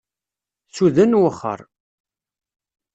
Suden, 0.75 1.11
wexxer. 1.21 1.59